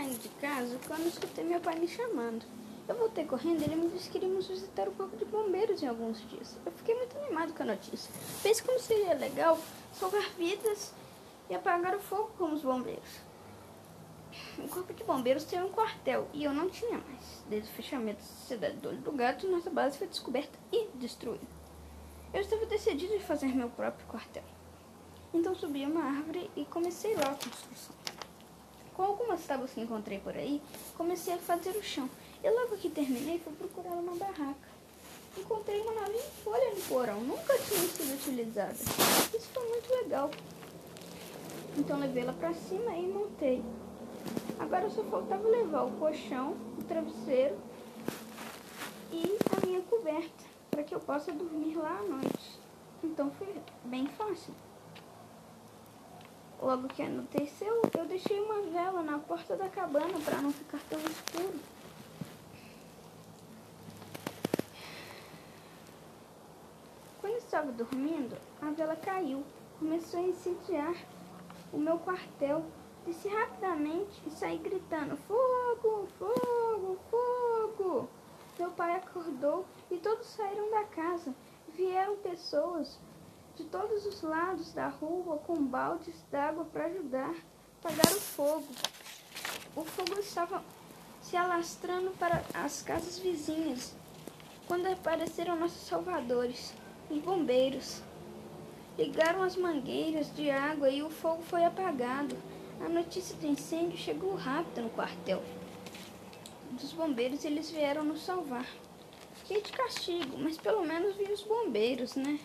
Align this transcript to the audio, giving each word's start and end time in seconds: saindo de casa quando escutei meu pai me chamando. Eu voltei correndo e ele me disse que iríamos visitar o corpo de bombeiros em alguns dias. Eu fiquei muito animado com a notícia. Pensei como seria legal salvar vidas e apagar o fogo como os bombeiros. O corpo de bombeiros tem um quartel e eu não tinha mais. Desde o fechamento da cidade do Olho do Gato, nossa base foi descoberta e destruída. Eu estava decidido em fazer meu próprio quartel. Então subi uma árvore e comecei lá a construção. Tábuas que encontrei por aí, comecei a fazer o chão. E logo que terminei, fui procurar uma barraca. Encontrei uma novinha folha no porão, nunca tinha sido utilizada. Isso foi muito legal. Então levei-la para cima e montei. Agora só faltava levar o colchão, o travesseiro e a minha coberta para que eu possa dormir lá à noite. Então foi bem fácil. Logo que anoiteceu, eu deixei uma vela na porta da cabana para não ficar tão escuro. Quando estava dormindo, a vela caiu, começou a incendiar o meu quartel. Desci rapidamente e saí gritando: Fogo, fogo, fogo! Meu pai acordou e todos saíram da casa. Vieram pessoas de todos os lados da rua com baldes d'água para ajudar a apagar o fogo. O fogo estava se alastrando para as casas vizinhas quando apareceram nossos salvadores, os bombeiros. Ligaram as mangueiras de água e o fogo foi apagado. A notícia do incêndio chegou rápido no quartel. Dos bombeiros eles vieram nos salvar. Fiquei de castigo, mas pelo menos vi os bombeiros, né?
saindo 0.00 0.18
de 0.18 0.28
casa 0.30 0.78
quando 0.86 1.06
escutei 1.06 1.44
meu 1.44 1.60
pai 1.60 1.78
me 1.78 1.86
chamando. 1.86 2.46
Eu 2.88 2.96
voltei 2.96 3.24
correndo 3.24 3.60
e 3.60 3.64
ele 3.64 3.76
me 3.76 3.90
disse 3.90 4.08
que 4.08 4.16
iríamos 4.16 4.48
visitar 4.48 4.88
o 4.88 4.92
corpo 4.92 5.14
de 5.16 5.26
bombeiros 5.26 5.82
em 5.82 5.86
alguns 5.86 6.26
dias. 6.28 6.56
Eu 6.64 6.72
fiquei 6.72 6.94
muito 6.94 7.16
animado 7.18 7.52
com 7.52 7.62
a 7.62 7.66
notícia. 7.66 8.10
Pensei 8.42 8.64
como 8.64 8.80
seria 8.80 9.14
legal 9.14 9.58
salvar 9.92 10.26
vidas 10.38 10.92
e 11.50 11.54
apagar 11.54 11.94
o 11.94 12.00
fogo 12.00 12.30
como 12.38 12.54
os 12.54 12.62
bombeiros. 12.62 13.20
O 14.58 14.68
corpo 14.68 14.92
de 14.94 15.04
bombeiros 15.04 15.44
tem 15.44 15.62
um 15.62 15.68
quartel 15.68 16.26
e 16.32 16.44
eu 16.44 16.52
não 16.52 16.70
tinha 16.70 16.96
mais. 16.96 17.44
Desde 17.48 17.68
o 17.68 17.72
fechamento 17.74 18.20
da 18.20 18.46
cidade 18.46 18.76
do 18.78 18.88
Olho 18.88 18.98
do 18.98 19.12
Gato, 19.12 19.46
nossa 19.48 19.68
base 19.68 19.98
foi 19.98 20.06
descoberta 20.06 20.58
e 20.72 20.88
destruída. 20.94 21.60
Eu 22.32 22.40
estava 22.40 22.64
decidido 22.64 23.14
em 23.14 23.20
fazer 23.20 23.54
meu 23.54 23.68
próprio 23.68 24.06
quartel. 24.06 24.44
Então 25.34 25.54
subi 25.54 25.84
uma 25.84 26.02
árvore 26.02 26.50
e 26.56 26.64
comecei 26.64 27.14
lá 27.14 27.32
a 27.32 27.34
construção. 27.34 27.94
Tábuas 29.50 29.72
que 29.72 29.80
encontrei 29.80 30.20
por 30.20 30.36
aí, 30.36 30.62
comecei 30.96 31.34
a 31.34 31.38
fazer 31.38 31.70
o 31.70 31.82
chão. 31.82 32.08
E 32.40 32.48
logo 32.48 32.76
que 32.76 32.88
terminei, 32.88 33.40
fui 33.40 33.52
procurar 33.54 33.96
uma 33.96 34.14
barraca. 34.14 34.68
Encontrei 35.36 35.80
uma 35.80 35.90
novinha 35.90 36.22
folha 36.44 36.70
no 36.70 36.80
porão, 36.82 37.20
nunca 37.22 37.58
tinha 37.58 37.80
sido 37.80 38.14
utilizada. 38.14 38.72
Isso 38.74 39.48
foi 39.52 39.68
muito 39.68 39.90
legal. 39.90 40.30
Então 41.76 41.98
levei-la 41.98 42.32
para 42.32 42.54
cima 42.54 42.94
e 42.94 43.08
montei. 43.08 43.60
Agora 44.56 44.88
só 44.88 45.02
faltava 45.02 45.48
levar 45.48 45.82
o 45.82 45.90
colchão, 45.98 46.56
o 46.78 46.84
travesseiro 46.84 47.58
e 49.10 49.36
a 49.50 49.66
minha 49.66 49.80
coberta 49.80 50.44
para 50.70 50.84
que 50.84 50.94
eu 50.94 51.00
possa 51.00 51.32
dormir 51.32 51.74
lá 51.74 51.98
à 51.98 52.02
noite. 52.02 52.60
Então 53.02 53.28
foi 53.32 53.52
bem 53.82 54.06
fácil. 54.06 54.54
Logo 56.62 56.88
que 56.88 57.02
anoiteceu, 57.02 57.80
eu 57.96 58.04
deixei 58.04 58.38
uma 58.38 58.60
vela 58.60 59.02
na 59.02 59.18
porta 59.18 59.56
da 59.56 59.66
cabana 59.70 60.20
para 60.22 60.42
não 60.42 60.52
ficar 60.52 60.78
tão 60.90 60.98
escuro. 60.98 61.58
Quando 67.18 67.36
estava 67.36 67.72
dormindo, 67.72 68.36
a 68.60 68.70
vela 68.72 68.94
caiu, 68.94 69.42
começou 69.78 70.20
a 70.20 70.24
incendiar 70.24 70.94
o 71.72 71.78
meu 71.78 71.98
quartel. 71.98 72.62
Desci 73.06 73.28
rapidamente 73.28 74.22
e 74.26 74.30
saí 74.30 74.58
gritando: 74.58 75.16
Fogo, 75.16 76.06
fogo, 76.18 76.98
fogo! 77.10 78.08
Meu 78.58 78.70
pai 78.72 78.96
acordou 78.96 79.64
e 79.90 79.96
todos 79.96 80.26
saíram 80.26 80.70
da 80.70 80.84
casa. 80.84 81.34
Vieram 81.68 82.16
pessoas 82.16 82.98
de 83.60 83.66
todos 83.66 84.06
os 84.06 84.22
lados 84.22 84.72
da 84.72 84.88
rua 84.88 85.36
com 85.46 85.62
baldes 85.62 86.14
d'água 86.30 86.64
para 86.64 86.86
ajudar 86.86 87.28
a 87.28 87.88
apagar 87.88 88.10
o 88.10 88.20
fogo. 88.20 88.66
O 89.76 89.84
fogo 89.84 90.18
estava 90.18 90.64
se 91.20 91.36
alastrando 91.36 92.10
para 92.12 92.42
as 92.54 92.80
casas 92.80 93.18
vizinhas 93.18 93.94
quando 94.66 94.86
apareceram 94.86 95.56
nossos 95.56 95.86
salvadores, 95.86 96.72
os 97.10 97.18
bombeiros. 97.18 98.00
Ligaram 98.96 99.42
as 99.42 99.56
mangueiras 99.56 100.34
de 100.34 100.50
água 100.50 100.88
e 100.88 101.02
o 101.02 101.10
fogo 101.10 101.42
foi 101.42 101.62
apagado. 101.62 102.36
A 102.82 102.88
notícia 102.88 103.36
do 103.36 103.46
incêndio 103.46 103.98
chegou 103.98 104.36
rápido 104.36 104.82
no 104.82 104.90
quartel. 104.90 105.42
Dos 106.70 106.94
bombeiros 106.94 107.44
eles 107.44 107.70
vieram 107.70 108.04
nos 108.04 108.22
salvar. 108.22 108.66
Fiquei 109.34 109.60
de 109.60 109.72
castigo, 109.72 110.38
mas 110.38 110.56
pelo 110.56 110.82
menos 110.82 111.14
vi 111.16 111.24
os 111.24 111.42
bombeiros, 111.42 112.14
né? 112.14 112.40